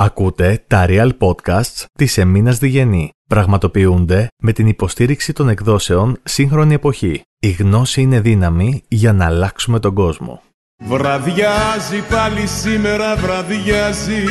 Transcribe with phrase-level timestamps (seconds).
[0.00, 3.10] Ακούτε τα Real Podcasts της Εμίνας Διγενή.
[3.28, 7.22] Πραγματοποιούνται με την υποστήριξη των εκδόσεων Σύγχρονη Εποχή.
[7.38, 10.42] Η γνώση είναι δύναμη για να αλλάξουμε τον κόσμο.
[10.84, 14.24] Βραδιάζει πάλι σήμερα βραδιάζει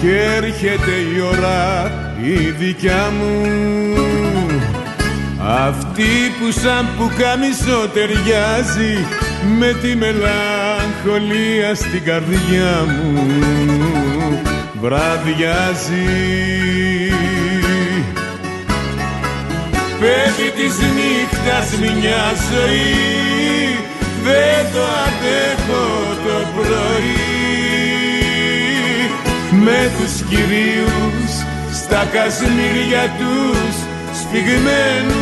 [0.00, 1.90] και έρχεται η ώρα
[2.24, 3.52] η δικιά μου
[5.38, 8.94] αυτή που σαν που καμισό ταιριάζει
[9.58, 13.91] με τη μελαγχολία στην καρδιά μου
[14.82, 16.10] βραδιάζει.
[20.00, 23.78] Πέφτει της νύχτας μια ζωή
[24.24, 25.86] δεν το αντέχω
[26.24, 27.16] το πρωί.
[29.64, 31.32] Με τους κυρίους
[31.74, 33.74] στα κασμίρια τους
[34.20, 35.20] σφιγμένους.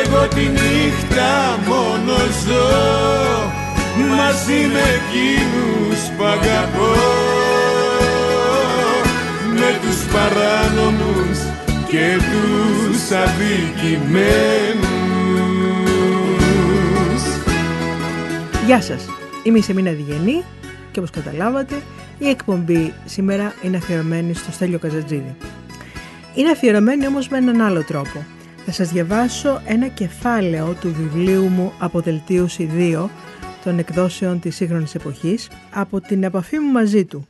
[0.00, 3.57] Εγώ τη νύχτα μόνο ζω
[3.98, 6.94] μαζί με εκείνους που αγαπώ
[9.54, 11.38] με τους παράνομους
[11.88, 14.88] και τους αδικημένους
[18.66, 19.08] Γεια σας,
[19.42, 20.44] είμαι η Σεμίνα Διγενή
[20.92, 21.74] και όπως καταλάβατε
[22.18, 25.36] η εκπομπή σήμερα είναι αφιερωμένη στο Στέλιο Καζατζίδη.
[26.34, 28.24] Είναι αφιερωμένη όμως με έναν άλλο τρόπο.
[28.66, 33.08] Θα σας διαβάσω ένα κεφάλαιο του βιβλίου μου «Αποδελτίωση 2»
[33.68, 37.28] των εκδόσεων της σύγχρονης εποχής από την επαφή μου μαζί του.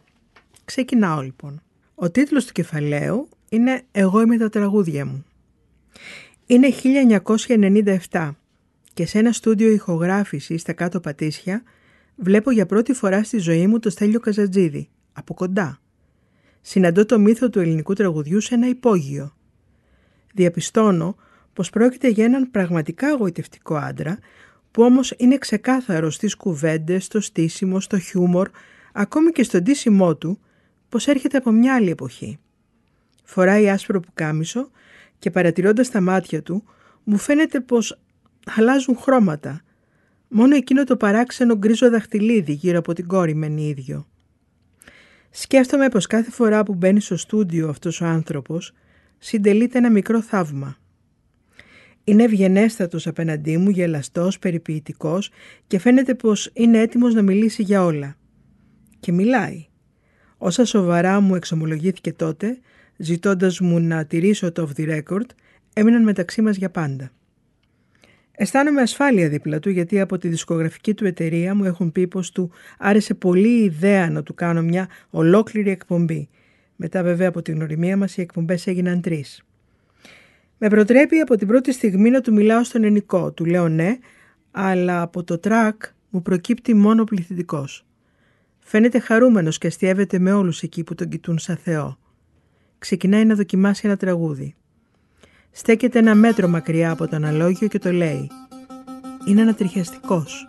[0.65, 1.63] Ξεκινάω λοιπόν.
[1.95, 5.25] Ο τίτλος του κεφαλαίου είναι «Εγώ είμαι τα τραγούδια μου».
[6.47, 6.69] Είναι
[8.11, 8.31] 1997
[8.95, 11.63] και σε ένα στούντιο ηχογράφησης στα κάτω Πατήσια
[12.17, 15.81] βλέπω για πρώτη φορά στη ζωή μου το Στέλιο Καζατζίδη, από κοντά.
[16.61, 19.37] Συναντώ το μύθο του ελληνικού τραγουδιού σε ένα υπόγειο.
[20.35, 21.17] Διαπιστώνω
[21.53, 24.19] πως πρόκειται για έναν πραγματικά αγωητευτικό άντρα
[24.79, 28.51] που όμως είναι ξεκάθαρο στις κουβέντες, στο στήσιμο, στο χιούμορ,
[28.93, 30.41] ακόμη και στο ντύσιμό του,
[30.89, 32.39] πως έρχεται από μια άλλη εποχή.
[33.25, 34.71] Φοράει άσπρο πουκάμισο
[35.19, 36.65] και παρατηρώντας τα μάτια του,
[37.05, 38.01] μου φαίνεται πως
[38.57, 39.61] αλλάζουν χρώματα.
[40.29, 44.07] Μόνο εκείνο το παράξενο γκρίζο δαχτυλίδι γύρω από την κόρη μένει ίδιο.
[45.31, 48.73] Σκέφτομαι πως κάθε φορά που μπαίνει στο στούντιο αυτός ο άνθρωπος,
[49.19, 50.77] συντελείται ένα μικρό θαύμα.
[52.09, 55.31] Είναι ευγενέστατος απέναντί μου, γελαστός, περιποιητικός
[55.67, 58.17] και φαίνεται πως είναι έτοιμος να μιλήσει για όλα.
[59.01, 59.67] Και μιλάει.
[60.39, 62.59] Όσα σοβαρά μου εξομολογήθηκε τότε,
[62.97, 65.27] ζητώντας μου να τηρήσω το off the record,
[65.73, 67.11] έμειναν μεταξύ μας για πάντα.
[68.33, 72.51] Αισθάνομαι ασφάλεια δίπλα του γιατί από τη δισκογραφική του εταιρεία μου έχουν πει πως του
[72.79, 76.29] άρεσε πολύ η ιδέα να του κάνω μια ολόκληρη εκπομπή.
[76.77, 79.43] Μετά βέβαια από την γνωριμία μας οι εκπομπές έγιναν τρεις.
[80.59, 83.33] Με προτρέπει από την πρώτη στιγμή να του μιλάω στον ενικό.
[83.33, 83.99] Του λέω ναι,
[84.51, 87.87] αλλά από το τρακ μου προκύπτει μόνο πληθυντικός.
[88.59, 91.99] Φαίνεται χαρούμενος και αστείευεται με όλους εκεί που τον κοιτούν σαν Θεό.
[92.79, 94.55] Ξεκινάει να δοκιμάσει ένα τραγούδι.
[95.51, 98.31] Στέκεται ένα μέτρο μακριά από το αναλόγιο και το λέει.
[99.27, 100.49] Είναι ανατριχιαστικός.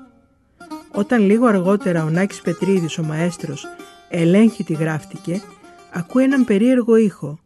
[0.91, 3.65] Όταν λίγο αργότερα ο Νάκης Πετρίδης, ο μαέστρος,
[4.09, 5.41] ελέγχει τι γράφτηκε,
[5.93, 7.39] ακούει έναν περίεργο ήχο.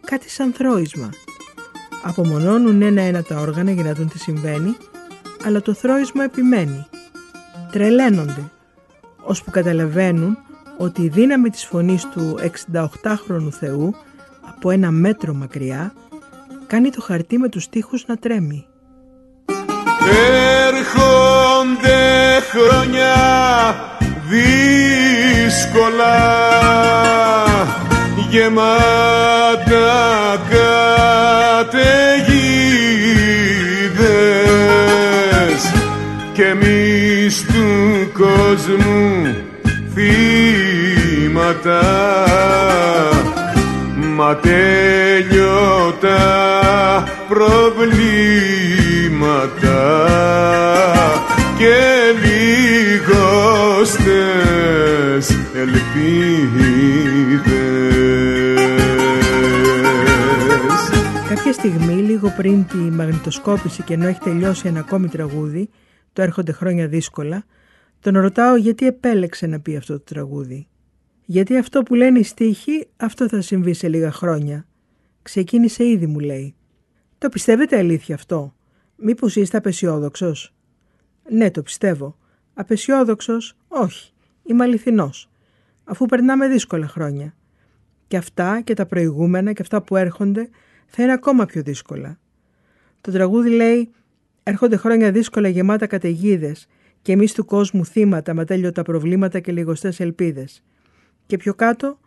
[0.00, 1.10] Κάτι σαν θρόισμα
[2.06, 4.76] Απομονώνουν ένα-ένα τα όργανα για να δουν τι συμβαίνει,
[5.44, 6.86] αλλά το θρόισμα επιμένει.
[7.70, 8.50] Τρελαίνονται,
[9.22, 10.38] ώσπου καταλαβαίνουν
[10.78, 12.38] ότι η δύναμη της φωνής του
[13.02, 13.94] 68χρονου Θεού
[14.40, 15.92] από ένα μέτρο μακριά
[16.66, 18.66] κάνει το χαρτί με τους τοίχους να τρέμει.
[20.66, 22.00] Έρχονται
[22.50, 23.14] χρόνια
[24.28, 24.74] δύσκολα
[28.30, 29.24] γεμάτα
[38.54, 39.34] κόσμου
[39.94, 41.82] θύματα
[44.16, 46.14] μα τέλειωτα
[47.28, 48.14] προβλήματα
[51.58, 51.76] και
[53.02, 54.04] λιγοστές
[55.54, 55.84] ελπίδες.
[61.28, 65.68] Κάποια στιγμή, λίγο πριν τη μαγνητοσκόπηση και ενώ έχει τελειώσει ένα ακόμη τραγούδι,
[66.12, 67.44] το έρχονται χρόνια δύσκολα,
[68.04, 70.66] τον ρωτάω γιατί επέλεξε να πει αυτό το τραγούδι.
[71.24, 74.66] Γιατί αυτό που λένε οι στίχοι, αυτό θα συμβεί σε λίγα χρόνια.
[75.22, 76.54] Ξεκίνησε ήδη, μου λέει.
[77.18, 78.54] Το πιστεύετε αλήθεια αυτό;
[78.96, 80.54] Μήπως είστε απεσιόδοξος;
[81.30, 82.18] Ναι, το πιστεύω.
[82.54, 84.12] Απεσιόδοξος, όχι.
[84.42, 85.30] Είμαι αληθινός.
[85.84, 87.34] Αφού περνάμε δύσκολα χρόνια.
[88.06, 90.48] Και αυτά και τα προηγούμενα και αυτά που έρχονται
[90.86, 92.18] θα είναι ακόμα πιο δύσκολα.
[93.00, 93.90] Το τραγούδι λέει
[94.42, 96.68] «Έρχονται χρόνια δύσκολα γεμάτα καταιγίδες
[97.04, 100.62] και εμείς του κόσμου θύματα με τέλειωτα προβλήματα και λιγοστές ελπίδες.
[101.26, 101.98] Και πιο κάτω,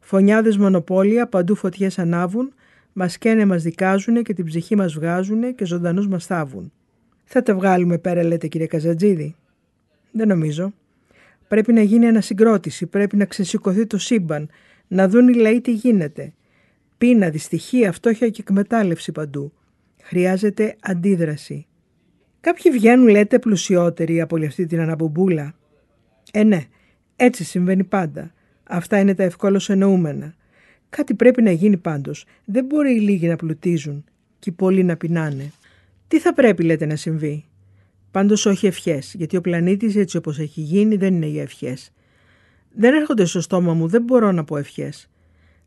[0.00, 2.52] φωνιάδες μονοπόλια, παντού φωτιές ανάβουν,
[2.92, 6.72] μας καίνε μας δικάζουν και την ψυχή μας βγάζουν και ζωντανούς μας θάβουν.
[7.24, 9.34] Θα τα βγάλουμε πέρα λέτε κύριε Καζατζίδη.
[10.12, 10.72] Δεν νομίζω.
[11.48, 14.48] Πρέπει να γίνει ανασυγκρότηση, πρέπει να ξεσηκωθεί το σύμπαν,
[14.88, 16.32] να δουν οι λαοί τι γίνεται.
[16.98, 19.52] Πείνα, δυστυχία, φτώχεια και εκμετάλλευση παντού.
[20.02, 21.67] Χρειάζεται αντίδραση.
[22.40, 25.54] Κάποιοι βγαίνουν, λέτε, πλουσιότεροι από όλη αυτή την αναμπουμπούλα.
[26.32, 26.64] Ε, ναι,
[27.16, 28.32] έτσι συμβαίνει πάντα.
[28.62, 30.34] Αυτά είναι τα ευκόλω εννοούμενα.
[30.88, 32.24] Κάτι πρέπει να γίνει πάντως.
[32.44, 34.04] Δεν μπορεί οι λίγοι να πλουτίζουν
[34.38, 35.52] και οι πολλοί να πεινάνε.
[36.08, 37.44] Τι θα πρέπει, λέτε, να συμβεί;
[38.10, 41.92] Πάντως όχι ευχές, γιατί ο πλανήτης έτσι όπως έχει γίνει δεν είναι για ευχές.
[42.72, 45.10] Δεν έρχονται στο στόμα μου, δεν μπορώ να πω ευχές.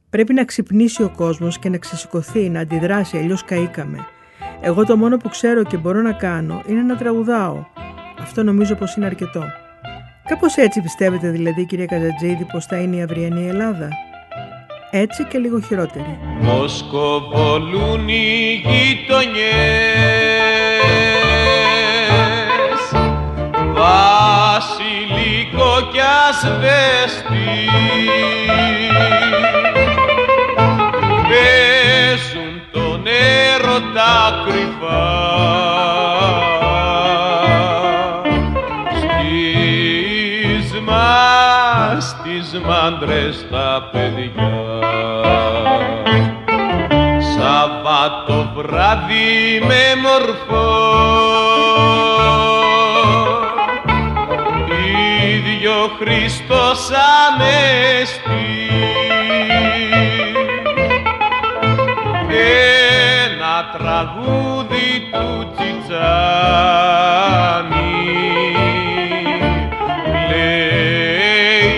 [0.10, 3.98] Πρέπει να ξυπνήσει ο κόσμος και να ξεσηκωθεί, να αντιδράσει, αλλιώς καήκαμε.
[4.64, 7.66] Εγώ το μόνο που ξέρω και μπορώ να κάνω είναι να τραγουδάω.
[8.22, 9.44] Αυτό νομίζω πως είναι αρκετό.
[10.26, 13.90] Κάπως έτσι πιστεύετε δηλαδή κυρία Καζατζίδη πως θα είναι η αυριανή Ελλάδα;
[14.92, 16.20] Έτσι και λίγο χειρότερη.
[16.42, 20.02] Μοσκοβολούν οι γειτονιές
[23.74, 25.12] Βασιλικό
[25.92, 26.00] κι
[26.30, 27.52] ασβέστη
[34.82, 35.42] τα κρυφά
[40.60, 44.52] στις μας τις μάντρες τα παιδιά.
[47.20, 50.70] Σαββάτο βράδυ με μορφό
[55.36, 58.21] ίδιο Χριστός Ανέστη
[64.02, 66.00] τραγούδι του Τσιτσάνι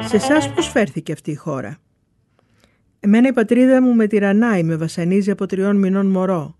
[0.00, 1.78] Σε εσάς πώς φέρθηκε αυτή η χώρα;
[3.00, 6.54] Εμένα η πατρίδα μου με τυραννάει, με βασανίζει από τριών μηνών μωρό.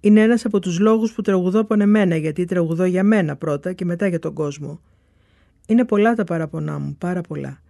[0.00, 3.84] Είναι ένας από τους λόγους που τραγουδώ από εμένα, γιατί τραγουδώ για μένα πρώτα και
[3.84, 4.80] μετά για τον κόσμο.
[5.66, 7.60] Είναι πολλά τα παραπονά μου, πάρα πολλά.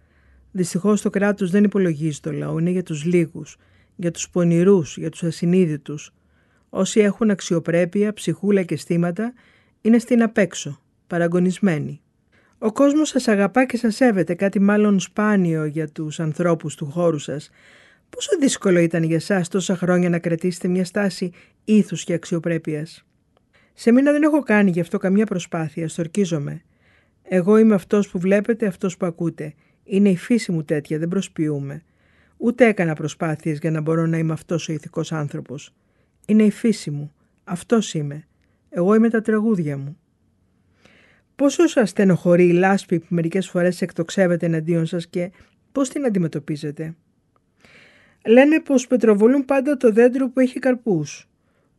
[0.51, 3.57] Δυστυχώς το κράτος δεν υπολογίζει το λαό, είναι για τους λίγους,
[3.95, 6.13] για τους πονηρούς, για τους ασυνείδητους.
[6.69, 9.33] Όσοι έχουν αξιοπρέπεια, ψυχούλα και στήματα
[9.81, 12.01] είναι στην απέξω, παραγωνισμένοι.
[12.57, 17.19] Ο κόσμος σας αγαπά και σας σέβεται, κάτι μάλλον σπάνιο για τους ανθρώπους του χώρου
[17.19, 17.49] σας.
[18.09, 21.31] Πόσο δύσκολο ήταν για εσά τόσα χρόνια να κρατήσετε μια στάση
[21.63, 23.05] ήθους και αξιοπρέπειας;
[23.73, 26.61] Σε μήνα δεν έχω κάνει γι' αυτό καμιά προσπάθεια, στορκίζομαι.
[27.23, 29.53] Εγώ είμαι αυτός που βλέπετε, αυτός που ακούτε.
[29.91, 31.83] Είναι η φύση μου τέτοια, δεν προσποιούμε.
[32.37, 35.73] Ούτε έκανα προσπάθειες για να μπορώ να είμαι αυτός ο ηθικός άνθρωπος.
[36.25, 37.13] Είναι η φύση μου.
[37.43, 38.23] Αυτός είμαι.
[38.69, 39.97] Εγώ είμαι τα τραγούδια μου.
[41.35, 45.31] Πόσο σας στενοχωρεί η λάσπη που μερικές φορές εκτοξεύεται εναντίον σας και
[45.71, 46.95] πώς την αντιμετωπίζετε;
[48.25, 51.29] Λένε πως πετροβολούν πάντα το δέντρο που έχει καρπούς.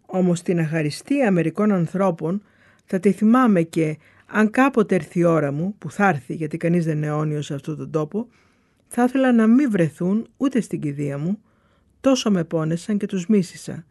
[0.07, 2.43] Όμως την αχαριστία μερικών ανθρώπων
[2.85, 3.99] θα τη θυμάμαι και
[4.33, 7.55] αν κάποτε έρθει η ώρα μου, που θα έρθει γιατί κανείς δεν είναι αιώνιος σε
[7.55, 8.29] αυτόν τον τόπο,
[8.87, 11.39] θα ήθελα να μην βρεθούν ούτε στην κηδεία μου,
[12.01, 13.85] τόσο με πόνεσαν και τους μίσησα,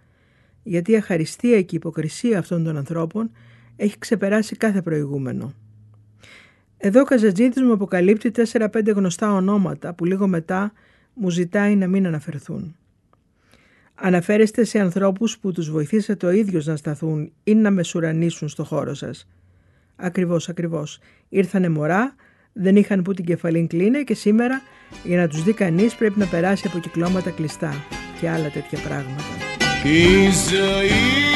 [0.64, 3.32] γιατί η αχαριστία και η υποκρισία αυτών των ανθρώπων
[3.76, 5.54] έχει ξεπεράσει κάθε προηγούμενο.
[6.78, 10.74] Εδώ ο Καζατζίδης μου αποκαλύπτει 4-5 γνωστά ονόματα που λίγο μετά
[11.14, 12.76] μου ζητάει να μην αναφερθούν.
[13.96, 18.94] Αναφέρεστε σε ανθρώπους που τους βοηθήσατε ο ίδιος να σταθούν ή να μεσουρανίσουν στο χώρο
[18.94, 19.28] σας.
[20.00, 21.00] Ακριβώς, ακριβώς.
[21.30, 22.16] Ήρθανε μωρά,
[22.54, 24.62] δεν είχαν που την κεφαλήν κλείνε και σήμερα
[25.04, 27.74] για να τους δει κανείς πρέπει να περάσει από κυκλώματα κλειστά
[28.20, 29.24] και άλλα τέτοια πράγματα.
[29.84, 31.29] Η ζωή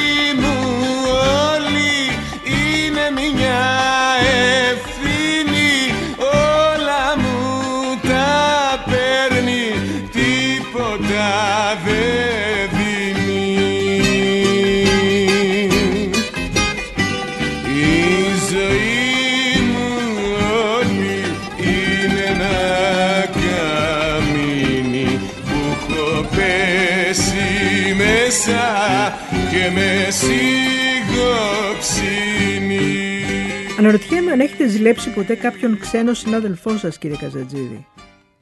[33.84, 37.88] Αναρωτιέμαι αν έχετε ζηλέψει ποτέ κάποιον ξένο συνάδελφό σας, κύριε Καζατζίδη.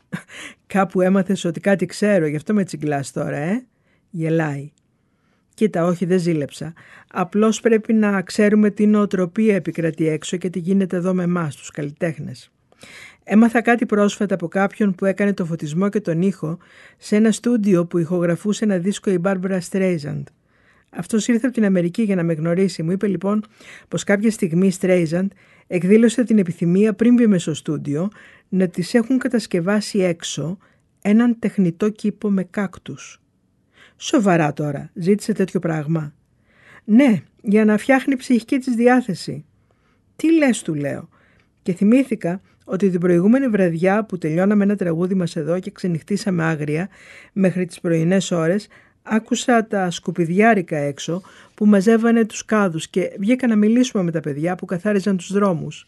[0.67, 3.65] Κάπου έμαθες ότι κάτι ξέρω, γι' αυτό με τσιγκλάς τώρα, ε.
[4.09, 4.71] Γελάει.
[5.53, 6.73] Κοίτα, όχι, δεν ζήλεψα.
[7.11, 11.69] Απλώς πρέπει να ξέρουμε τι νοοτροπία επικρατεί έξω και τι γίνεται εδώ με εμάς, τους
[11.69, 12.51] καλλιτέχνες.
[13.23, 16.57] Έμαθα κάτι πρόσφατα από κάποιον που έκανε το φωτισμό και τον ήχο
[16.97, 20.23] σε ένα στούντιο που ηχογραφούσε ένα δίσκο η Barbara Streisand.
[20.95, 22.83] Αυτός ήρθε από την Αμερική για να με γνωρίσει.
[22.83, 23.43] Μου είπε λοιπόν
[23.87, 25.31] πως κάποια στιγμή Στρέιζαντ
[25.67, 28.09] εκδήλωσε την επιθυμία πριν μπει στο στούντιο
[28.49, 30.57] να τη έχουν κατασκευάσει έξω
[31.01, 33.21] έναν τεχνητό κήπο με κάκτους.
[33.97, 36.13] Σοβαρά τώρα, ζήτησε τέτοιο πράγμα.
[36.83, 39.45] Ναι, για να φτιάχνει ψυχική της διάθεση.
[40.15, 41.09] Τι λες του λέω.
[41.61, 46.89] Και θυμήθηκα ότι την προηγούμενη βραδιά που τελειώναμε ένα τραγούδι μας εδώ και ξενυχτήσαμε άγρια
[47.33, 48.67] μέχρι τις πρωινές ώρες
[49.03, 51.21] άκουσα τα σκουπιδιάρικα έξω
[51.53, 55.85] που μαζεύανε τους κάδους και βγήκα να μιλήσουμε με τα παιδιά που καθάριζαν τους δρόμους.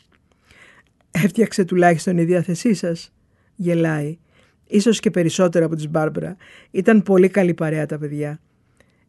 [1.12, 3.13] Έφτιαξε τουλάχιστον η διάθεσή σας,
[3.55, 4.17] γελάει.
[4.67, 6.38] Ίσως και περισσότερο από τις Μπάρμπρα.
[6.72, 8.39] Ήταν πολύ καλή παρέα τα παιδιά.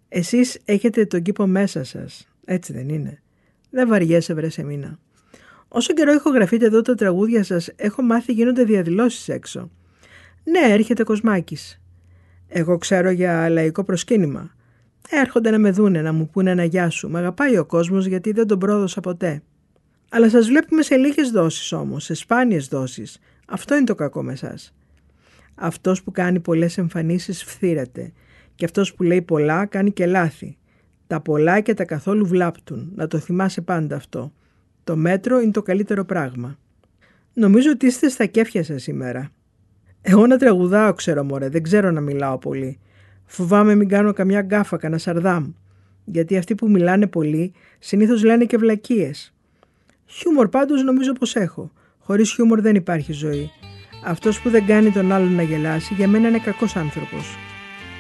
[0.08, 2.28] Εσείς έχετε τον κήπο μέσα σας.
[2.44, 3.23] Έτσι δεν είναι.
[3.70, 4.99] Δεν βαριέσαι βρε σε μήνα.
[5.68, 9.70] Όσο καιρό έχω γραφείτε εδώ τα τραγούδια σας, έχω μάθει γίνονται διαδηλώσεις έξω.
[10.44, 11.84] Ναι, έρχεται Κοσμάκης.
[12.49, 14.55] Εγώ ξέρω για λαϊκό προσκύνημα.
[15.09, 17.09] Έρχονται να με δούνε, να μου πούνε ένα γεια σου.
[17.11, 19.43] Με αγαπάει ο κόσμος γιατί δεν τον πρόδωσα ποτέ.
[20.11, 23.19] Αλλά σας βλέπουμε σε λίγες δόσεις όμως, σε σπάνιες δόσεις.
[23.47, 24.75] Αυτό είναι το κακό με εσάς.
[25.55, 28.13] Αυτός που κάνει πολλές εμφανίσεις φθήρεται
[28.55, 30.57] και αυτός που λέει πολλά κάνει και λάθη.
[31.07, 32.93] Τα πολλά και τα καθόλου βλάπτουν.
[32.95, 34.33] Να το θυμάσαι πάντα αυτό.
[34.85, 36.59] Το μέτρο είναι το καλύτερο πράγμα.
[37.33, 39.31] Νομίζω ότι είστε στα κέφια σας σήμερα.
[40.06, 42.78] Εγώ να τραγουδάω ξέρω μωρέ, δεν ξέρω να μιλάω πολύ.
[43.26, 45.52] Φοβάμαι μην κάνω καμιά γκάφα, κανένα σαρδάμ.
[46.04, 49.34] Γιατί αυτοί που μιλάνε πολύ συνήθως λένε και βλακίες.
[50.06, 51.73] Χιούμορ πάντως νομίζω πως έχω.
[51.99, 53.50] Χωρίς χιούμορ δεν υπάρχει ζωή.
[54.04, 57.37] Αυτός που δεν κάνει τον άλλον να γελάσει για μένα είναι κακός άνθρωπος.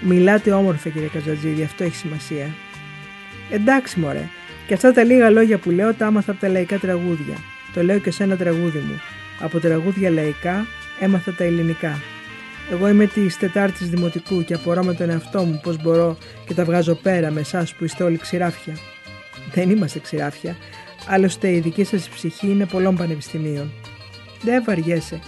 [0.02, 2.46] Μιλάτε όμορφα κύριε Καζαντζίδη, αυτό έχει σημασία.
[3.50, 4.28] Εντάξει μωρέ,
[4.66, 7.36] και αυτά τα λίγα λόγια που λέω τα άμαθα από τα λαϊκά τραγούδια.
[7.74, 9.00] Το λέω και σε ένα τραγούδι μου.
[9.40, 10.66] Από τραγούδια λαϊκά
[11.00, 12.00] έμαθα τα ελληνικά.
[12.70, 16.64] Εγώ είμαι της Τετάρτης Δημοτικού και απορώ με τον εαυτό μου πώς μπορώ και τα
[16.64, 18.76] βγάζω πέρα με εσάς που είστε όλοι ξηράφια.
[19.52, 20.56] Δεν είμαστε ξηράφια.
[21.08, 23.72] Άλλωστε η δική σας ψυχή είναι πολλών πανεπιστημίων.
[24.42, 25.18] Δεν βαριέσαι.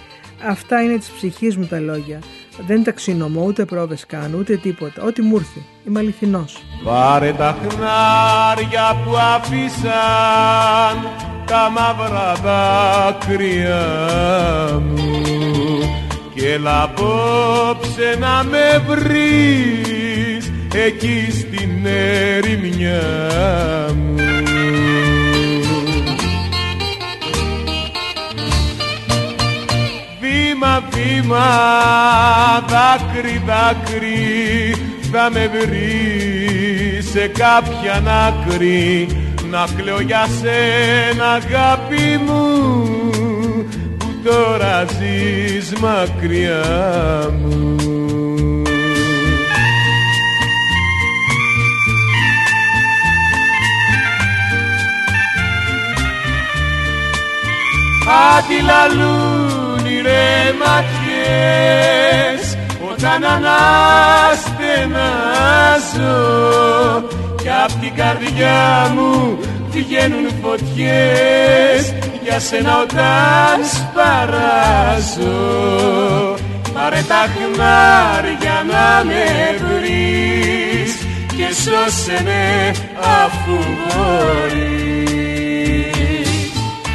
[0.48, 2.18] Αυτά είναι της ψυχής μου τα λόγια.
[2.66, 5.02] Δεν ταξινομώ ούτε πρόβες καν, ούτε τίποτα.
[5.02, 5.60] Ό,τι μου ήρθε.
[5.86, 6.62] Είμαι αληθινός.
[6.84, 9.92] Πάρε τα χνάρια που αφήσαν
[11.46, 13.84] τα μαύρα δάκρυα
[14.80, 15.35] μου και
[16.54, 23.02] έλα απόψε να με βρεις εκεί στην ερημιά
[23.94, 24.14] μου.
[30.20, 31.46] Βήμα, βήμα,
[32.68, 34.74] δάκρυ, δάκρυ
[35.12, 39.08] θα με βρεις σε κάποια άκρη.
[39.50, 43.15] Να κλαίω για σένα αγάπη μου.
[43.15, 43.15] που
[44.26, 46.64] τώρα ζεις μακριά
[47.40, 47.76] μου.
[58.36, 62.42] Αντιλαλούν οι ρε ματιές
[62.92, 63.74] όταν αναστενάζω
[67.36, 69.38] κι απ' την καρδιά μου
[69.70, 71.94] βγαίνουν φωτιές
[72.28, 75.34] για σένα όταν σπαράζω
[76.74, 79.24] πάρε τα χνάρια να με
[79.58, 80.92] βρεις
[81.36, 84.76] και σώσε με αφού μπορείς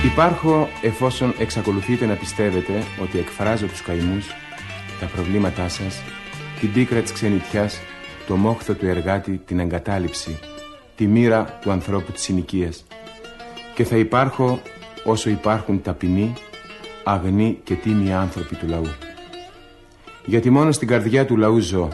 [0.05, 4.27] Υπάρχω εφόσον εξακολουθείτε να πιστεύετε ότι εκφράζω τους καημούς,
[4.99, 6.01] τα προβλήματά σας,
[6.59, 7.79] την πίκρα της ξενιτιάς
[8.27, 10.39] το μόχθο του εργάτη, την εγκατάλειψη,
[10.95, 12.85] τη μοίρα του ανθρώπου της συνοικίας.
[13.75, 14.61] Και θα υπάρχω
[15.03, 16.33] όσο υπάρχουν ταπεινοί,
[17.03, 18.87] αγνοί και τίμοι άνθρωποι του λαού.
[20.25, 21.89] Γιατί μόνο στην καρδιά του λαού ζω.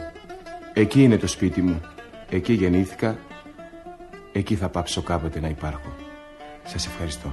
[0.73, 1.81] Εκεί είναι το σπίτι μου.
[2.29, 3.17] Εκεί γεννήθηκα.
[4.31, 5.95] Εκεί θα πάψω κάποτε να υπάρχω.
[6.63, 7.31] Σας ευχαριστώ.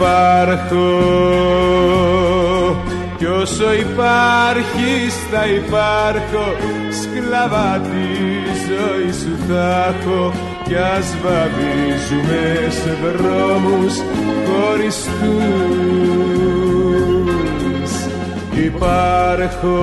[0.00, 0.88] Υπάρχω.
[3.16, 6.46] Κι όσο υπάρχεις θα υπάρχω.
[7.00, 8.06] Σκλαβά τη
[8.68, 10.32] ζωή σου θα έχω.
[10.64, 13.94] Κι ας βαδίζουμε σε δρόμους
[14.46, 15.10] χωριστούς
[18.64, 19.80] υπάρχω.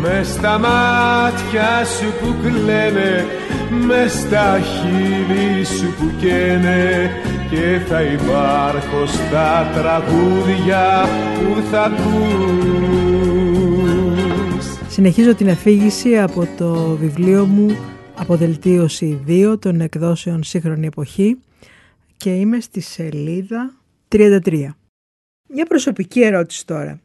[0.00, 3.26] Με στα μάτια σου που κλαίνε
[3.86, 7.10] με στα χείλη σου που καίνε
[7.52, 11.04] και θα υπάρχω στα τραγούδια
[11.34, 12.12] που θα ακούς
[14.88, 17.76] Συνεχίζω την αφήγηση από το βιβλίο μου
[18.14, 21.38] «Αποδελτίωση 2» των εκδόσεων «Σύγχρονη εποχή»
[22.16, 23.74] και είμαι στη σελίδα
[24.08, 24.68] 33.
[25.48, 27.00] Μια προσωπική ερώτηση τώρα.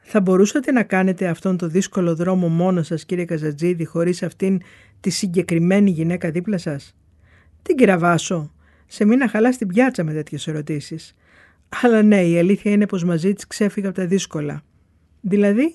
[0.00, 4.60] Θα μπορούσατε να κάνετε αυτόν το δύσκολο δρόμο μόνος σας κύριε Καζατζίδη χωρίς αυτήν
[5.00, 6.94] τη συγκεκριμένη γυναίκα δίπλα σας;
[7.62, 8.54] Την κυραβάσω.
[8.86, 11.14] Σε μήνα χαλάς στην πιάτσα με τέτοιες ερωτήσεις.
[11.82, 14.62] Αλλά ναι, η αλήθεια είναι πως μαζί της ξέφυγα από τα δύσκολα.
[15.20, 15.74] Δηλαδή,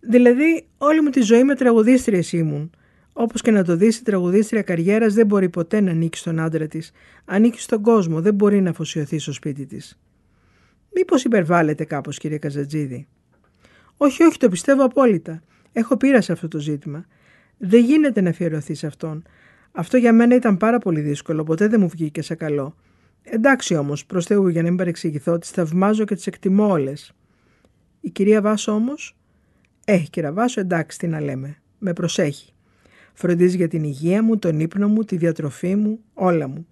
[0.00, 2.70] δηλαδή όλη μου τη ζωή με τραγουδίστρια ήμουν.
[3.12, 6.66] Όπως και να το δεις, η τραγουδίστρια καριέρας δεν μπορεί ποτέ να ανήκει στον άντρα
[6.66, 6.92] της.
[7.24, 9.98] Ανήκει στον κόσμο, δεν μπορεί να αφοσιωθεί στο σπίτι της.
[10.94, 13.06] Μήπως υπερβάλλεται κάπως, κύριε Καζατζίδη.
[13.96, 15.42] Όχι, όχι, το πιστεύω απόλυτα.
[15.72, 17.06] Έχω πείρα σε αυτό το ζήτημα.
[17.58, 19.22] Δεν γίνεται να αφιερωθείς σε αυτόν.
[19.72, 22.74] Αυτό για μένα ήταν πάρα πολύ δύσκολο, ποτέ δεν μου βγήκε σε καλό.
[23.22, 27.12] Εντάξει όμως, προς Θεού για να μην παρεξηγηθώ, τις θαυμάζω και τις εκτιμώ όλες.
[28.00, 29.16] Η κυρία Βάσο όμως.
[29.84, 31.56] Ε, κυρία Βάσο, εντάξει, τι να λέμε.
[31.78, 32.52] Με προσέχει.
[33.12, 36.66] Φροντίζει για την υγεία μου, τον ύπνο μου, τη διατροφή μου, όλα μου.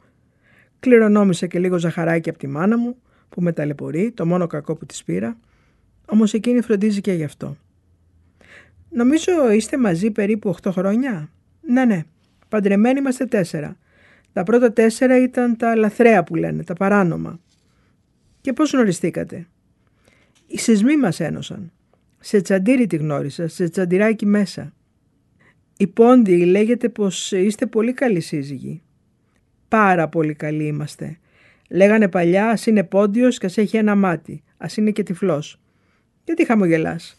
[0.80, 2.96] Κληρονόμησα και λίγο ζαχαράκι από τη μάνα μου,
[3.28, 5.36] που με ταλαιπωρεί, το μόνο κακό που της πήρα,
[6.06, 7.56] όμως εκείνη φροντίζει και γι' αυτό.
[8.90, 11.30] Νομίζω είστε μαζί περίπου 8 χρόνια.
[11.60, 12.04] Ναι, ναι.
[12.50, 13.76] Παντρεμένοι είμαστε τέσσερα.
[14.32, 17.40] Τα πρώτα τέσσερα ήταν τα λαθρέα που λένε, τα παράνομα.
[18.40, 19.46] Και πώς γνωριστήκατε;
[20.46, 21.72] Οι σεισμοί μας ένωσαν.
[22.18, 24.72] Σε τσαντήρι τη γνώρισα, σε τσαντιράκι μέσα.
[25.76, 28.82] Η Πόντι λέγεται πως είστε πολύ καλοί σύζυγοι.
[29.68, 31.18] Πάρα πολύ καλοί είμαστε.
[31.70, 35.60] Λέγανε παλιά ας είναι πόντιος και ας έχει ένα μάτι, ας είναι και τυφλός.
[36.24, 37.18] Γιατί χαμογελάς;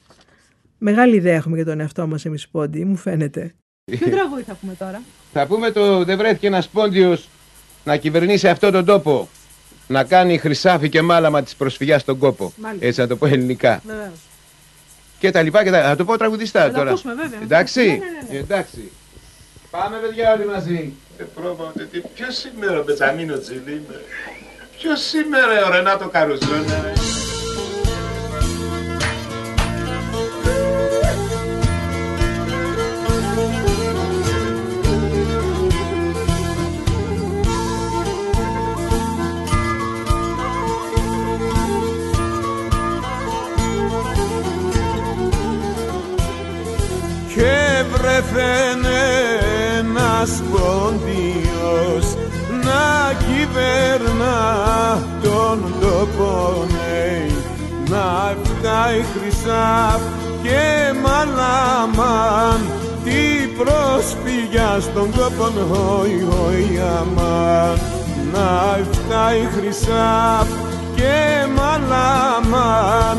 [0.77, 3.53] Μεγάλη ιδέα έχουμε για τον εαυτό μας εμείς Πόντι, μου φαίνεται.
[3.97, 5.01] Ποιο τραγούδι θα πούμε τώρα;
[5.33, 7.29] Θα πούμε το «Δεν βρέθηκε ένας πόντιος
[7.83, 9.29] να κυβερνήσει αυτό τον τόπο».
[9.87, 12.53] Να κάνει χρυσάφι και μάλαμα της προσφυγιάς στον κόπο.
[12.55, 12.85] Μάλιστα.
[12.85, 13.81] Έτσι να το πω ελληνικά.
[13.85, 14.19] Βεβαίως.
[15.19, 15.81] Και τα λοιπά και τα...
[15.81, 16.89] Θα το πω τραγουδιστά το τώρα.
[16.89, 17.39] ακούσουμε, βέβαια.
[17.41, 17.81] Εντάξει.
[17.81, 18.37] Ναι, ναι, ναι, ναι.
[18.37, 18.91] Εντάξει.
[19.71, 20.93] Πάμε παιδιά όλοι μαζί.
[21.17, 23.85] Ε, πρόβατε, τι, ποιος σήμερα ο Μπετζαμίνο Τζιλί,
[24.77, 26.93] ποιος σήμερα ο Ρενάτο Καρουζόνα,
[48.01, 49.01] βρεθένε
[49.79, 52.15] ένας πόντιος
[52.63, 54.39] να κυβερνά
[55.23, 57.25] τον τόπο ναι,
[57.89, 59.99] να φτάει χρυσά
[60.43, 62.59] και μαλάμαν
[63.03, 65.47] τι πρόσφυγια στον κόπο
[66.03, 67.79] χοι χοι αμάν.
[68.33, 70.47] Να φτάει χρυσά
[70.95, 73.17] και μαλάμαν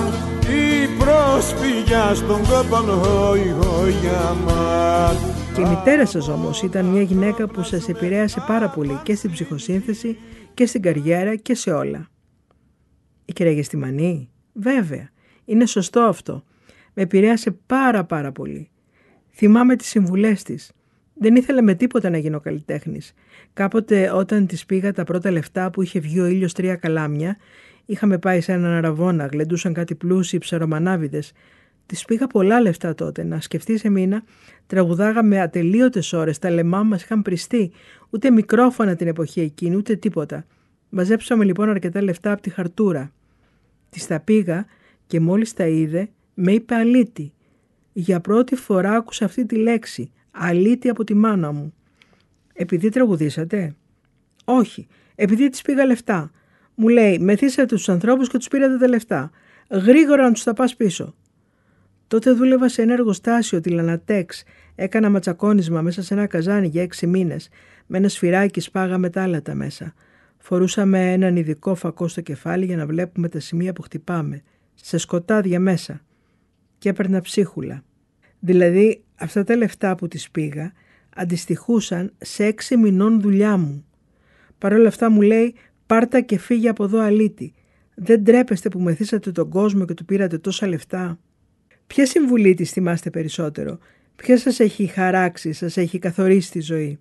[0.49, 2.85] η πρόσφυγια στον κόπον
[3.37, 5.17] χοι χοι αμάν
[5.55, 9.31] Και η μητέρα σας όμως ήταν μια γυναίκα που σας επηρέασε πάρα πολύ και στην
[9.31, 10.17] ψυχοσύνθεση
[10.55, 12.09] και στην καριέρα και σε όλα.
[13.25, 15.11] Η κυρία Γεστημανή, βέβαια,
[15.45, 16.45] είναι σωστό αυτό.
[16.95, 18.71] Με επηρέασε πάρα πάρα πολύ.
[19.31, 20.73] Θυμάμαι τις συμβουλές της.
[21.15, 23.13] Δεν ήθελε με τίποτα να γίνω καλλιτέχνης.
[23.53, 27.37] Κάποτε όταν της πήγα τα πρώτα λεφτά που είχε βγει ο ήλιος τρία καλάμια,
[27.87, 31.33] είχαμε πάει σε έναν αραβόνα, γλεντούσαν κάτι πλούσιοι ψαρομανάβιδες.
[31.87, 33.25] Της πήγα πολλά λεφτά τότε.
[33.25, 34.23] Να σκεφτείς σε μήνα,
[34.67, 36.39] τραγουδάγαμε ατελείωτες ώρες.
[36.39, 37.73] Τα λεμά μας είχαν πριστεί.
[38.11, 40.45] Ούτε μικρόφωνα την εποχή εκείνη, ούτε τίποτα.
[40.89, 43.13] Μαζέψαμε λοιπόν αρκετά λεφτά από τη χαρτούρα.
[43.91, 44.67] Της τα πήγα
[45.07, 47.33] και μόλις τα είδε, με είπε αλήτη.
[47.93, 50.11] Για πρώτη φορά άκουσα αυτή τη λέξη.
[50.31, 51.75] Αλήτη από τη μάνα μου.
[52.53, 53.75] Επειδή τραγουδήσατε;
[54.45, 54.87] Όχι.
[55.15, 56.31] Επειδή της πήγα λεφτά.
[56.75, 59.31] Μου λέει, μεθύσατε τους ανθρώπους και τους πήρατε τα λεφτά.
[59.71, 61.15] Γρήγορα να τους τα πας πίσω.
[62.07, 64.43] Τότε δούλευα σε ένα εργοστάσιο, τη Λανατέξ.
[64.75, 67.49] Έκανα ματσακόνισμα μέσα σε ένα καζάνι για έξι μήνες.
[67.87, 69.95] Με ένα σφυράκι σπάγαμε τα άλατα μέσα.
[70.39, 74.43] Φορούσαμε έναν ειδικό φακό στο κεφάλι για να βλέπουμε τα σημεία που χτυπάμε.
[74.75, 76.01] Σε σκοτάδια μέσα.
[76.79, 77.85] Και έπαιρνα ψίχουλα.
[78.39, 80.73] Δηλαδή, αυτά τα λεφτά που τις πήγα
[81.17, 83.85] αντιστοιχούσαν σε έξι μηνών δουλειά μου.
[84.59, 85.55] Παρ' όλα αυτά μου λέει
[85.93, 87.53] πάρτα και φύγε από εδώ αλήτη.
[87.95, 91.19] Δεν τρέπεστε που μεθύσατε τον κόσμο και του πήρατε τόσα λεφτά;
[91.87, 93.79] Ποια συμβουλή της θυμάστε περισσότερο,
[94.17, 96.99] ποια σας έχει χαράξει, σας έχει καθορίσει τη ζωή;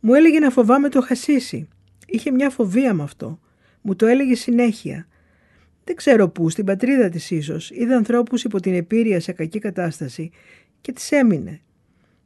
[0.00, 1.68] Μου έλεγε να φοβάμαι το χασίσι.
[2.06, 3.40] Είχε μια φοβία με αυτό.
[3.80, 5.06] Μου το έλεγε συνέχεια.
[5.84, 10.30] Δεν ξέρω πού, στην πατρίδα της ίσως, είδε ανθρώπους υπό την επίρρεια σε κακή κατάσταση
[10.80, 11.60] και της έμεινε.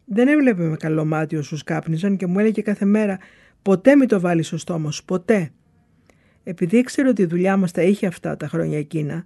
[0.05, 3.19] Δεν έβλεπε με καλό μάτι όσους κάπνιζαν και μου έλεγε κάθε μέρα
[3.63, 5.51] «Ποτέ μη το βάλεις στο στόμα σου, ποτέ».
[6.45, 9.25] Επειδή ήξερε ότι η δουλειά μας τα είχε αυτά τα χρόνια εκείνα,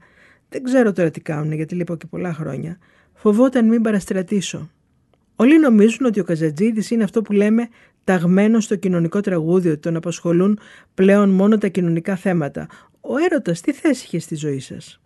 [0.48, 2.78] δεν ξέρω τώρα τι κάνουν γιατί λείπω και πολλά χρόνια,
[3.18, 4.70] Φοβόταν μην παραστρατήσω.
[5.36, 7.68] Όλοι νομίζουν ότι ο Καζατζίδης είναι αυτό που λέμε
[8.04, 10.58] ταγμένο στο κοινωνικό τραγούδι, ότι τον απασχολούν
[10.94, 12.66] πλέον μόνο τα κοινωνικά θέματα.
[13.00, 15.00] Ο έρωτας τι θέση είχε στη ζωή σας;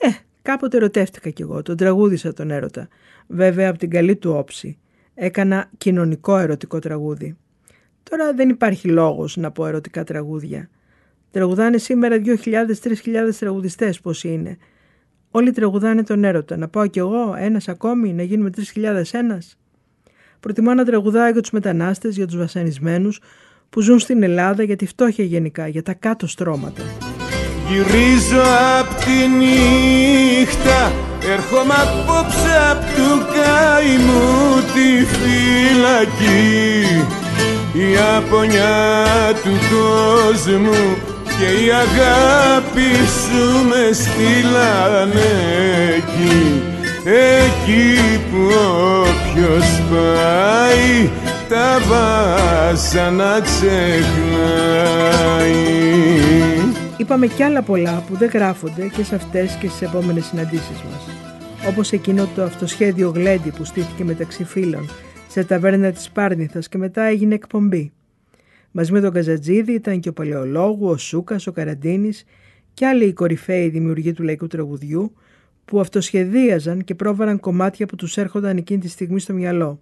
[0.00, 0.08] Ε,
[0.42, 2.88] κάποτε ερωτεύτηκα κι εγώ, τον τραγούδισα τον έρωτα.
[3.26, 4.78] Βέβαια από την καλή του όψη.
[5.14, 7.36] Έκανα κοινωνικό ερωτικό τραγούδι.
[8.10, 10.68] Τώρα δεν υπάρχει λόγος να πω ερωτικά τραγούδια.
[11.30, 14.56] Τραγουδάνε σήμερα 2.000-3.000 τραγουδιστές πώς είναι.
[15.30, 16.56] Όλοι τραγουδάνε τον έρωτα.
[16.56, 19.58] Να πάω κι εγώ, ένας ακόμη, να γίνουμε 3.000 ένας.
[20.40, 23.20] Προτιμώ να τραγουδάω για τους μετανάστες, για τους βασανισμένους
[23.70, 26.82] που ζουν στην Ελλάδα για τη φτώχεια γενικά, για τα κάτω στρώματα.
[27.68, 28.42] Γυρίζω
[28.80, 30.92] απ' τη νύχτα
[31.30, 36.82] Έρχομαι απόψε απ' του καημού τη φυλακή
[37.74, 45.30] Η απονιά του κόσμου και η αγάπη σου με στείλανε
[45.96, 46.62] εκεί
[47.04, 48.42] Εκεί που
[49.00, 51.10] όποιος πάει
[51.48, 54.72] τα βάσανα ξεχνάει
[56.96, 61.08] Είπαμε κι άλλα πολλά που δεν γράφονται και σε αυτές και στις επόμενες συναντήσεις μας.
[61.68, 64.90] Όπως εκείνο το αυτοσχέδιο γλέντι που στήθηκε μεταξύ φίλων
[65.32, 67.92] σε ταβέρνα της Πάρνηθας και μετά έγινε εκπομπή.
[68.70, 72.24] Μαζί με τον Καζατζίδη ήταν και ο Παλαιολόγου, ο Σούκας, ο Καραντίνης
[72.74, 75.12] και άλλοι οι κορυφαίοι δημιουργοί του λαϊκού τραγουδιού
[75.64, 79.80] που αυτοσχεδίαζαν και πρόβαραν κομμάτια που τους έρχονταν εκείνη τη στιγμή στο μυαλό.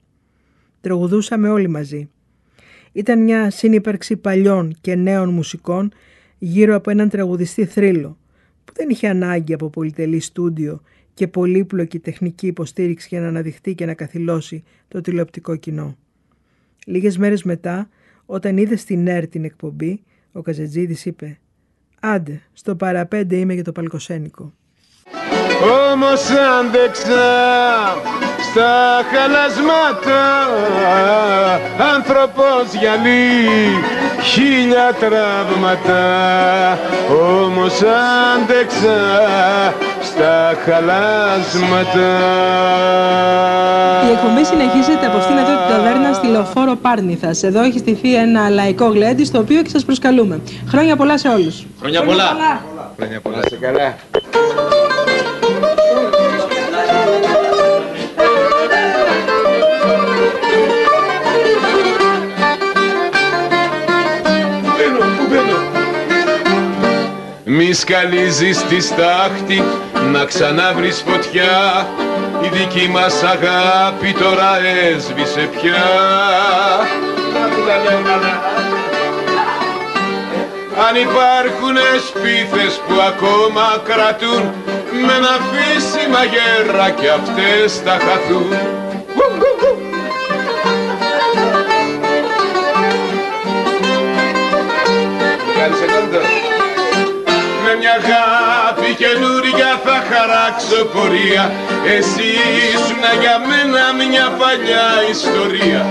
[0.80, 2.10] Τραγουδούσαμε όλοι μαζί.
[2.92, 5.92] Ήταν μια σύνυπαρξη παλιών και νέων μουσικών
[6.38, 8.18] γύρω από έναν τραγουδιστή θρύλο
[8.64, 10.82] που δεν είχε ανάγκη από πολυτελή στούντιο
[11.14, 15.96] και πολύπλοκη τεχνική υποστήριξη για να αναδειχθεί και να καθυλώσει το τηλεοπτικό κοινό.
[16.86, 17.88] Λίγες μέρες μετά,
[18.26, 21.38] όταν είδε στην ΕΡ την εκπομπή, ο Καζετζίδης είπε
[22.00, 24.52] «Άντε, στο παραπέντε είμαι για το παλκοσένικο».
[25.92, 27.26] Όμως άντεξα
[28.50, 30.22] στα χαλασμάτα
[31.94, 33.40] άνθρωπος γυαλί
[34.22, 36.02] χίλια τραύματα
[37.08, 37.80] όμως
[38.34, 38.98] άντεξα
[40.20, 42.08] στα χαλάσματα
[44.08, 47.42] Η εκπομπή συνεχίζεται από αυτήν εδώ την ταβέρνα στη Λεωφόρο Πάρνηθας.
[47.42, 50.40] Εδώ έχει στηθεί ένα λαϊκό γλέντι στο οποίο και σας προσκαλούμε.
[50.68, 51.66] Χρόνια πολλά σε όλους.
[51.80, 52.36] Χρόνια πολλά.
[52.96, 53.38] Χρόνια πολλά.
[53.48, 53.94] Σε καλά.
[67.52, 69.62] Μη σκαλίζεις τη στάχτη
[70.12, 71.86] να ξαναβρεις φωτιά.
[72.40, 74.58] Η δική μας αγάπη τώρα
[74.92, 75.84] έσβησε πια.
[80.88, 84.52] Αν υπάρχουν σπίθες που ακόμα κρατούν
[85.06, 88.80] με ένα φύσιμα γέρα και αυτές θα χαθούν
[100.20, 101.44] χαράξω πορεία
[101.96, 102.28] Εσύ
[102.72, 105.82] ήσουν για μένα μια παλιά ιστορία.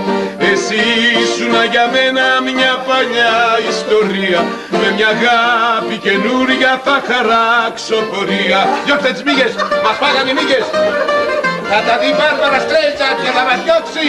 [0.50, 0.82] Εσύ
[1.22, 3.34] ήσουν για μένα μια παλιά
[3.72, 4.40] ιστορία.
[4.80, 9.52] Με μια αγάπη καινούρια θα χαράξω πορεία Διώξτε τις μύγες,
[9.84, 10.66] μας φάγανε οι μύγες.
[11.70, 14.08] Θα τα δει Μπάρμπαρα Στρέιτζαρτ και θα μας διώξει.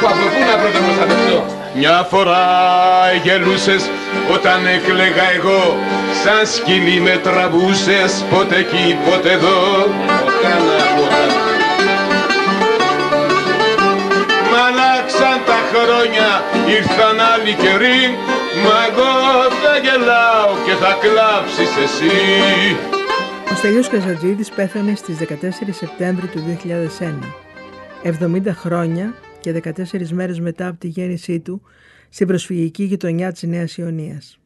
[0.00, 2.46] Που από πού να πρωτοπροστατευτώ Μια φορά
[3.22, 3.90] γελούσες
[4.34, 5.76] όταν έκλαιγα εγώ
[6.22, 9.60] Σαν σκυλί με τραβούσες ποτέ εκεί ποτέ εδώ
[10.24, 11.24] Ποτέ να ποτέ
[14.50, 16.28] Μ' αλλάξαν τα χρόνια,
[16.76, 18.02] ήρθαν άλλοι καιροί
[18.64, 19.12] Μα εγώ
[19.62, 22.16] θα γελάω και θα κλάψεις εσύ
[23.52, 25.24] Ο Στέλιος Καζατζίδης πέθανε στις 14
[25.70, 26.58] Σεπτέμβρη του
[28.02, 28.04] 2001.
[28.04, 31.62] 70 χρόνια και 14 μέρες μετά από τη γέννησή του
[32.08, 34.40] στην προσφυγική γειτονιά της Νέας Ιωνίας.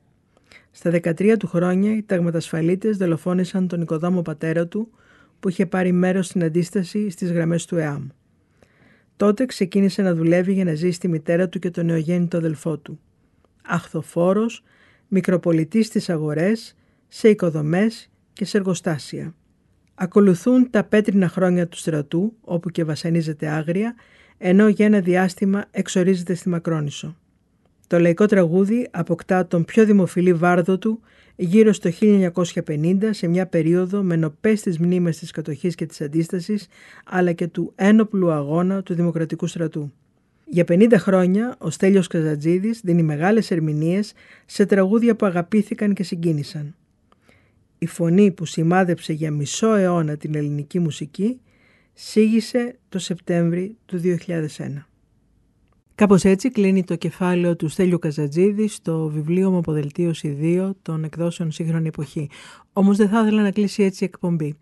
[0.71, 4.91] Στα 13 του χρόνια οι ταγματασφαλίτες δολοφόνησαν τον οικοδόμο πατέρα του
[5.41, 8.07] που είχε πάρει μέρος στην αντίσταση στις γραμμές του ΕΑΜ.
[9.17, 13.01] Τότε ξεκίνησε να δουλεύει για να ζήσει τη μητέρα του και τον νεογέννητο αδελφό του.
[13.63, 14.63] Αχθοφόρος,
[15.09, 16.77] μικροπολιτής στις αγορές,
[17.09, 19.35] σε οικοδομές και σε εργοστάσια.
[19.95, 23.95] Ακολουθούν τα πέτρινα χρόνια του στρατού, όπου και βασανίζεται άγρια,
[24.39, 27.17] ενώ για ένα διάστημα εξορίζεται στη Μακρόνησο.
[27.87, 31.01] Το λαϊκό τραγούδι αποκτά τον πιο δημοφιλή βάρδο του
[31.37, 36.69] γύρω στο 1950 σε μια περίοδο με νοπές τις μνήμες της κατοχής και της αντίστασης
[37.05, 39.93] αλλά και του ένοπλου αγώνα του Δημοκρατικού Στρατού.
[40.47, 44.13] Για 50 χρόνια ο Στέλιος Καζατζίδης δίνει μεγάλες ερμηνείες
[44.47, 46.75] σε τραγούδια που αγαπήθηκαν και συγκίνησαν.
[47.79, 51.41] η φωνή που σημάδεψε για μισό αιώνα την ελληνική μουσική
[51.95, 54.85] σήγησε το Σεπτέμβρη του 2001.
[55.95, 61.51] Κάπως έτσι κλείνει το κεφάλαιο του Στέλιου Καζατζίδη στο βιβλίο μου αποδελτίωση 2 των εκδόσεων
[61.51, 62.31] Σύγχρονη Εποχή.
[62.73, 64.59] Όμως δεν θα ήθελα να κλείσει έτσι η εκπομπή.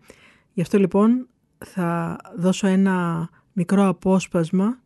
[0.53, 1.27] Γι' αυτό λοιπόν
[1.65, 4.79] θα δώσω ένα μικρό απόσπασμα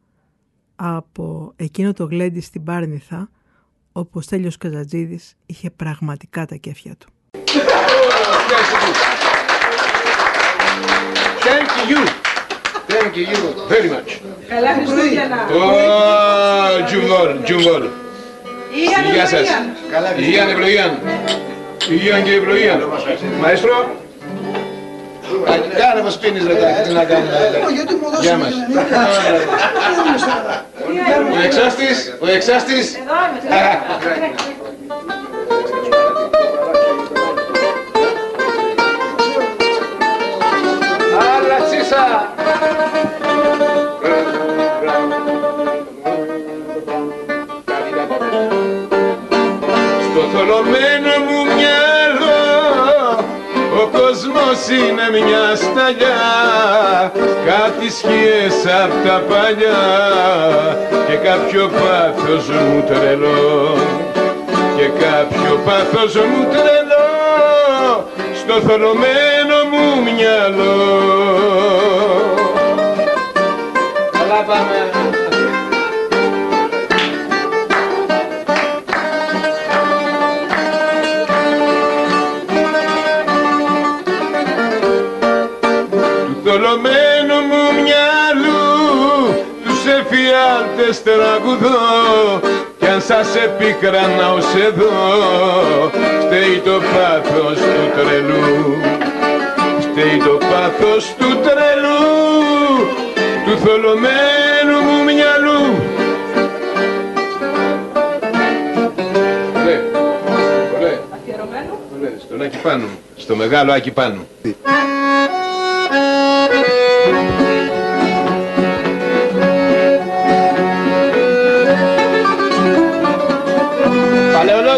[0.75, 3.29] από εκείνο το γλέντι στην Πάρνηθα
[3.91, 7.07] όπου ο Στέλιος Καζατζίδης είχε πραγματικά τα κέφια του.
[11.47, 12.26] Thank you.
[13.07, 14.19] Thank you very much.
[14.49, 15.47] Καλά Χριστούγεννα.
[15.49, 17.87] Oh, Τζουβόρ, Τζουβόρ.
[19.13, 19.47] Γεια σας.
[20.17, 20.99] Υγεία ευλογία.
[21.89, 22.79] Υγεία και ευλογία.
[23.41, 23.95] Μαέστρο.
[25.77, 27.31] Κάνε μας πίνεις ρε τάκι, τι να κάνουμε.
[28.21, 28.53] Γεια μας.
[31.35, 32.97] Ο εξάστης, ο εξάστης.
[41.35, 42.33] Άλλα τσίσα.
[50.47, 52.45] Θολωμένο μου μυαλό
[53.81, 56.23] ο κόσμος είναι μια σταλιά.
[57.45, 59.83] Κάτι σκιές απ' τα παλιά
[61.07, 63.77] και κάποιο πάθος μου τρελό.
[64.77, 67.09] Και κάποιο πάθος μου τρελό
[68.39, 70.75] στο θολωμένο μου μυαλό.
[74.11, 74.96] Καλά πάμε
[90.97, 92.39] εφιάλτες τραγουδώ
[92.79, 94.91] κι αν σας επίκρανα ως εδώ
[96.21, 98.77] φταίει το πάθος του τρελού
[99.79, 101.97] φταίει το πάθος του τρελού
[103.45, 105.61] του θολωμένου μου μυαλού.
[109.55, 109.81] Ωραία,
[110.77, 110.99] ωραία,
[111.97, 112.85] ωραία, στον Άκη πάνω,
[113.17, 114.25] στο μεγάλο Άκη πάνω.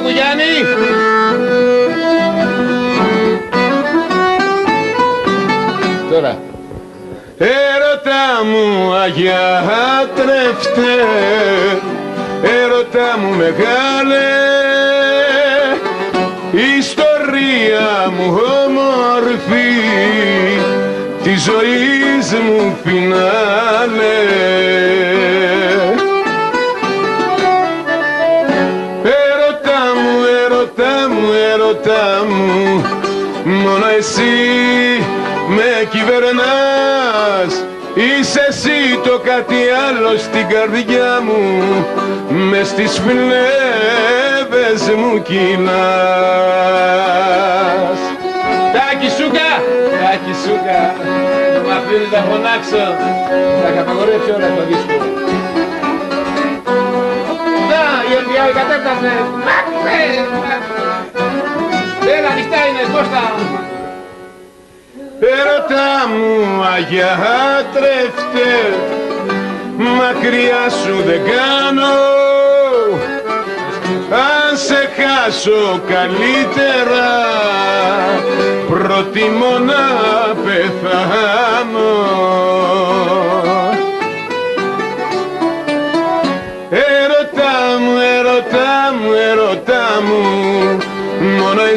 [0.09, 0.53] Παλαιολόγου Γιάννη!
[6.11, 6.37] Τώρα.
[7.37, 10.91] Έρωτα μου αγιάτρευτε,
[12.41, 14.27] έρωτα μου μεγάλε,
[16.77, 19.71] ιστορία μου όμορφη,
[21.23, 24.17] της ζωής μου φινάλε.
[32.27, 32.85] Μου.
[33.43, 34.33] Μόνο εσύ
[35.47, 37.51] με κυβερνάς.
[37.93, 39.55] Είσαι εσύ το κάτι
[39.87, 41.41] άλλο στην καρδιά μου.
[42.29, 45.69] Μες στις φλέβες μου κυλάς.
[48.73, 49.51] Τάκη Σούκα,
[50.01, 50.81] Τάκη Σούκα.
[51.65, 52.85] Μ' αφήνεις να φωνάξω.
[53.63, 54.97] Θα καταγορεύσει όλα το δίσκο.
[57.69, 59.11] Να, η FBI κατέφτασε.
[62.19, 63.23] Έλα, ανοιχτά είναι, Κώστα.
[65.19, 68.51] Έρωτα μου αγιάτρευτε,
[69.77, 71.95] μακριά σου δεν κάνω.
[74.11, 77.09] Αν σε χάσω καλύτερα,
[78.69, 79.85] προτιμώ να
[80.43, 81.89] πεθάνω.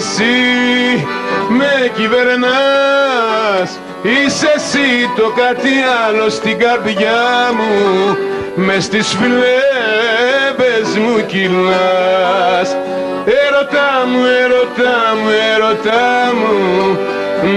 [0.02, 1.06] Εσύ
[1.48, 3.70] με κυβερνάς.
[4.02, 7.22] Είσαι εσύ το κάτι άλλο στην καρδιά
[7.56, 8.16] μου.
[8.54, 12.76] Μες στις φλέβες μου κυλάς.
[13.24, 16.98] Έρωτα μου, έρωτα μου, έρωτα μου.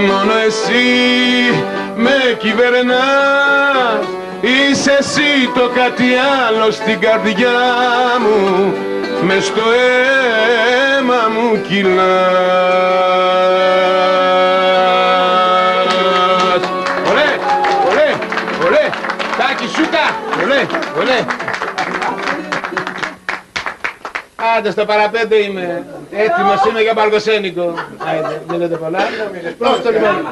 [0.06, 0.86] Μόνο εσύ
[1.96, 4.06] με κυβερνάς
[4.46, 6.04] Είσαι εσύ το κάτι
[6.46, 7.58] άλλο στην καρδιά
[8.20, 8.74] μου.
[9.22, 12.06] Μες στο αίμα μου κυλάς.
[17.10, 17.28] Ολέ,
[17.90, 18.14] ολέ,
[18.66, 18.88] ολέ,
[19.38, 20.66] τάκι σούκα, ολέ,
[20.98, 21.24] ολέ
[24.56, 28.98] Άντε στο παραπέντε είμαι, έτοιμος είμαι για μπαργοσένικο Άιντε, δεν λέτε πολλά,
[29.58, 30.26] πρόστο λοιπόν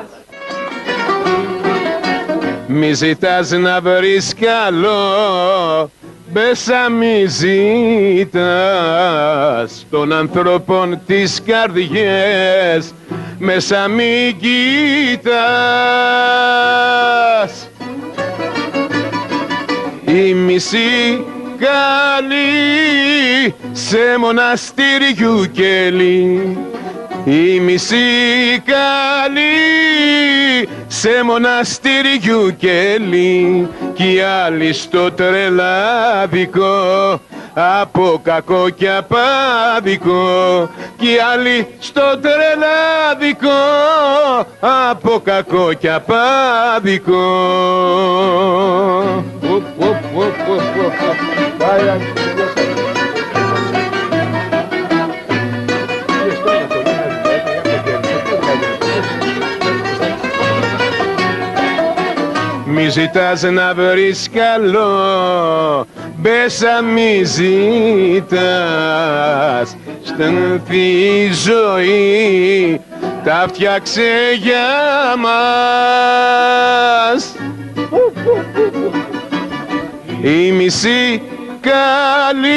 [2.66, 5.90] μη ζητάς να βρεις καλό
[6.34, 8.36] Μπέσα μη ζητάς.
[9.90, 12.94] Των ανθρώπων τις καρδιές
[13.38, 15.20] μέσα μη κοιτάς.
[20.06, 21.24] Η μισή
[21.58, 22.34] καλή
[23.72, 26.56] σε μοναστήριου κελί
[27.24, 27.96] η μισή
[28.64, 29.48] καλή
[31.04, 36.66] σε μοναστήριου κελί κι οι άλλοι στο τρελάδικο
[37.54, 43.48] από κακό και απάδικο κι οι άλλοι στο τρελάδικο
[44.60, 47.22] από κακό και απάδικο
[62.76, 67.46] Μη ζητάς να βρεις καλό Μπέσα μη ζητάς.
[70.02, 72.80] Στην τη ζωή
[73.24, 74.02] Τα φτιάξε
[74.40, 74.66] για
[75.18, 75.34] μας
[80.22, 81.22] Η μισή
[81.60, 82.54] καλή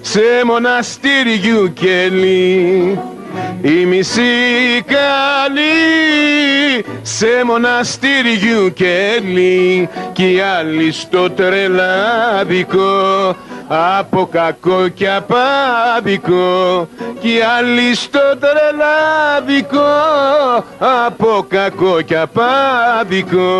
[0.00, 2.98] Σε μοναστήριου κελί
[3.66, 5.64] η μισή καλή
[7.02, 12.82] σε μοναστήριου κελί κι οι άλλοι στο τρελάδικο.
[13.68, 16.88] Από κακό και απάδικο
[17.20, 19.84] κι οι άλλοι στο τρελάδικο.
[20.78, 23.52] Από κακό και απάδικο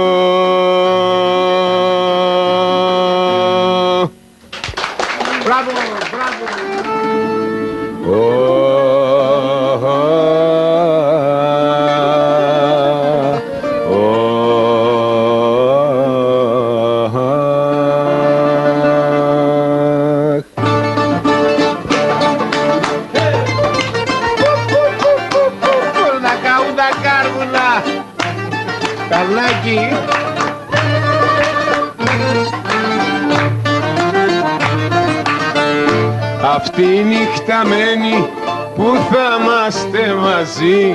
[36.77, 38.29] Αυτή η νύχτα μένει
[38.75, 40.95] που θα είμαστε μαζί.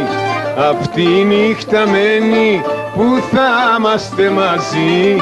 [0.70, 2.62] Αυτή η νύχτα μένει
[2.96, 5.16] που θα είμαστε μαζί.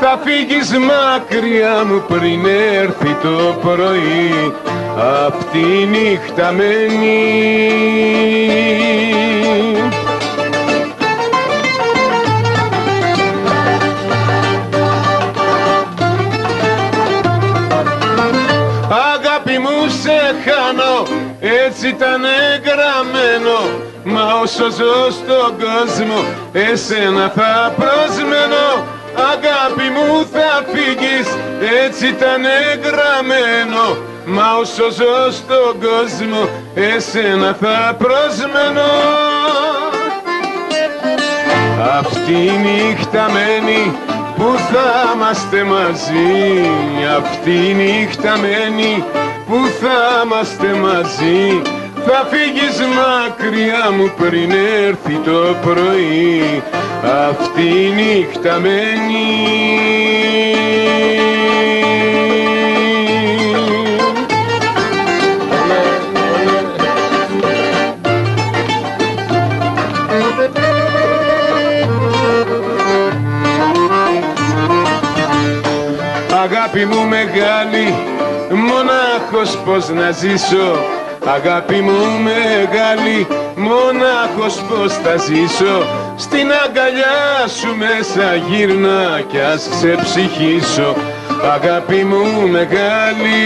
[0.00, 4.54] Θα φύγεις μακριά μου πριν έρθει το πρωί.
[5.26, 7.92] Αυτή η νύχτα μένει
[21.84, 22.22] έτσι ήταν
[22.64, 23.58] γραμμένο
[24.04, 28.66] Μα όσο ζω στον κόσμο, εσένα θα προσμένω.
[29.32, 31.28] Αγάπη μου θα φύγεις,
[31.84, 32.42] έτσι ήταν
[32.84, 33.84] γραμμένο.
[34.24, 38.90] Μα όσο ζω στον κόσμο, εσένα θα προσμένω.
[41.98, 43.96] Αυτή η νύχτα μένει
[44.36, 46.70] που θα είμαστε μαζί
[47.16, 49.04] Αυτή η νύχτα μένει
[49.52, 51.62] που θα είμαστε μαζί.
[52.06, 54.50] Θα φύγεις μακριά μου πριν
[54.86, 56.62] έρθει το πρωί.
[57.28, 59.32] Αυτή η νύχτα μένει
[79.42, 80.78] μονάχος πως να ζήσω.
[81.26, 83.26] Αγάπη μου μεγάλη,
[83.56, 85.86] μονάχος πως θα ζήσω.
[86.16, 90.94] Στην αγκαλιά σου μέσα γύρνα κι ας σε ψυχήσω
[91.54, 93.40] Αγάπη μου μεγάλη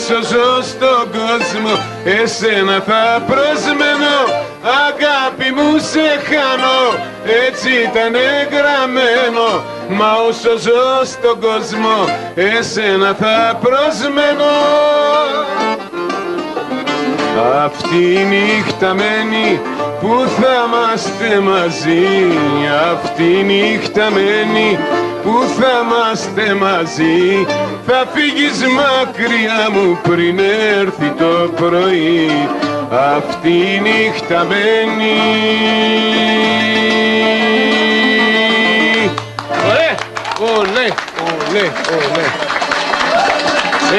[0.00, 1.70] Μα όσο ζω στον κόσμο
[2.04, 4.16] εσένα θα προσμένω.
[4.86, 7.04] Αγάπη μου σε χάνω.
[7.46, 8.14] Έτσι ήταν
[8.52, 11.96] γραμμένο Μα όσο ζω στον κόσμο
[12.34, 14.52] εσένα θα προσμένω.
[17.64, 19.60] Αυτή η νύχτα μένει
[20.00, 22.06] που θα είμαστε μαζί.
[22.92, 24.78] Αυτή η νύχτα μένει
[25.22, 27.46] που θα είμαστε μαζί
[27.86, 30.38] Θα φύγεις μακριά μου πριν
[30.78, 32.48] έρθει το πρωί
[33.16, 35.16] Αυτή η νύχτα μένει
[39.68, 39.94] Ωραία!
[40.56, 40.88] Ολέ,
[41.24, 42.26] ολέ, ολέ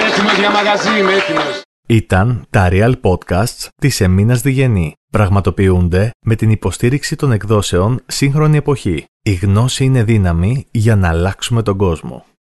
[0.08, 1.62] Έτοιμος για μαγαζί, είμαι έτοιμος
[1.92, 4.94] Ήταν τα Real Podcasts της Εμίνας Διγενή.
[5.12, 9.06] Πραγματοποιούνται με την υποστήριξη των εκδόσεων Σύγχρονη Εποχή.
[9.22, 12.26] Η γνώση είναι δύναμη για να αλλάξουμε τον κόσμο.